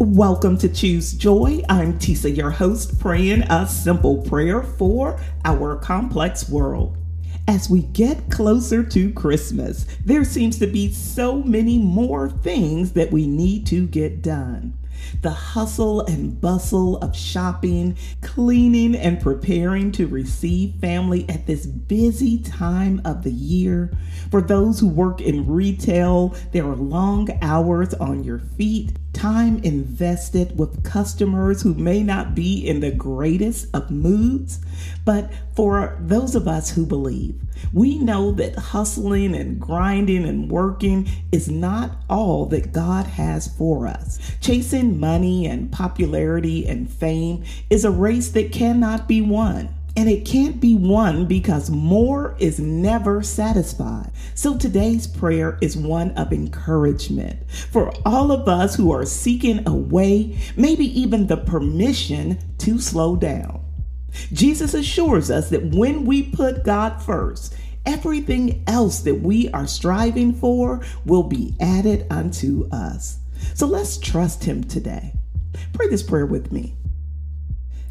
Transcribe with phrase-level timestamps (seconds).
[0.00, 1.64] Welcome to Choose Joy.
[1.68, 6.96] I'm Tisa, your host, praying a simple prayer for our complex world.
[7.48, 13.10] As we get closer to Christmas, there seems to be so many more things that
[13.10, 14.78] we need to get done.
[15.22, 22.38] The hustle and bustle of shopping, cleaning, and preparing to receive family at this busy
[22.38, 23.92] time of the year.
[24.30, 30.56] For those who work in retail, there are long hours on your feet time invested
[30.56, 34.60] with customers who may not be in the greatest of moods.
[35.04, 37.34] But for those of us who believe,
[37.72, 43.86] we know that hustling and grinding and working is not all that God has for
[43.86, 44.20] us.
[44.40, 50.24] Chasing money and popularity and fame is a race that cannot be won and it
[50.24, 54.12] can't be won because more is never satisfied.
[54.36, 59.74] So today's prayer is one of encouragement for all of us who are seeking a
[59.74, 63.60] way, maybe even the permission to slow down.
[64.32, 70.32] Jesus assures us that when we put God first, everything else that we are striving
[70.32, 73.18] for will be added unto us.
[73.54, 75.14] So let's trust Him today.
[75.72, 76.74] Pray this prayer with me.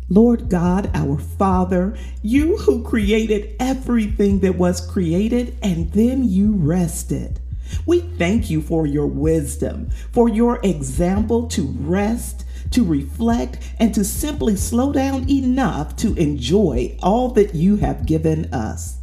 [0.10, 7.42] Lord God, our Father, you who created everything that was created and then you rested.
[7.86, 14.06] We thank you for your wisdom, for your example to rest, to reflect, and to
[14.06, 18.97] simply slow down enough to enjoy all that you have given us.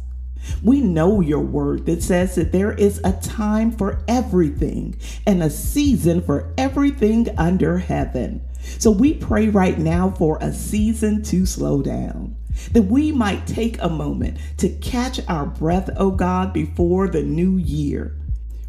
[0.63, 5.49] We know your word that says that there is a time for everything and a
[5.49, 8.41] season for everything under heaven.
[8.79, 12.35] So we pray right now for a season to slow down.
[12.71, 17.57] That we might take a moment to catch our breath, O God, before the new
[17.57, 18.15] year.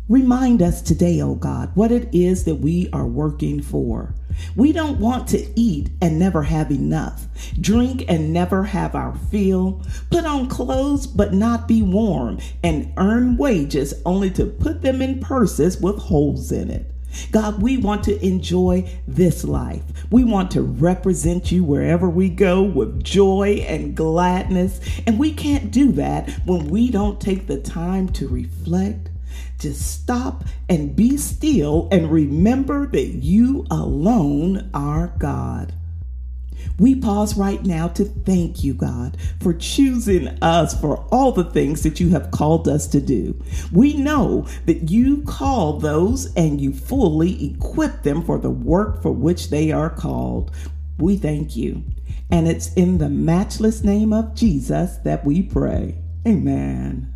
[0.08, 4.14] Remind us today, O God, what it is that we are working for.
[4.54, 7.26] We don't want to eat and never have enough,
[7.60, 13.36] drink and never have our fill, put on clothes but not be warm, and earn
[13.36, 16.92] wages only to put them in purses with holes in it.
[17.32, 19.82] God, we want to enjoy this life.
[20.10, 24.80] We want to represent you wherever we go with joy and gladness.
[25.06, 29.08] And we can't do that when we don't take the time to reflect,
[29.58, 35.72] to stop and be still and remember that you alone are God.
[36.78, 41.82] We pause right now to thank you, God, for choosing us for all the things
[41.82, 43.40] that you have called us to do.
[43.72, 49.12] We know that you call those and you fully equip them for the work for
[49.12, 50.50] which they are called.
[50.98, 51.82] We thank you.
[52.30, 55.96] And it's in the matchless name of Jesus that we pray.
[56.26, 57.15] Amen.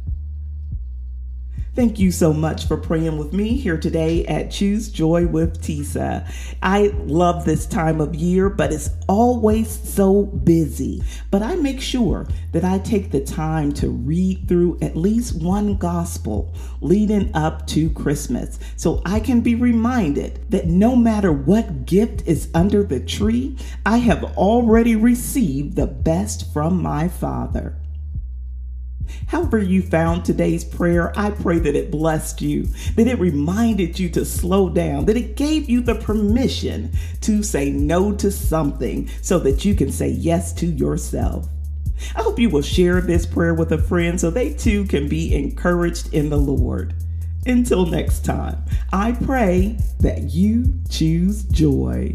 [1.81, 6.31] Thank you so much for praying with me here today at Choose Joy with Tisa.
[6.63, 11.03] I love this time of year, but it's always so busy.
[11.31, 15.79] But I make sure that I take the time to read through at least one
[15.79, 16.53] gospel
[16.83, 22.51] leading up to Christmas so I can be reminded that no matter what gift is
[22.53, 27.75] under the tree, I have already received the best from my Father.
[29.27, 32.65] However, you found today's prayer, I pray that it blessed you,
[32.97, 37.71] that it reminded you to slow down, that it gave you the permission to say
[37.71, 41.47] no to something so that you can say yes to yourself.
[42.17, 45.35] I hope you will share this prayer with a friend so they too can be
[45.35, 46.95] encouraged in the Lord.
[47.47, 48.63] Until next time,
[48.93, 52.15] I pray that you choose joy.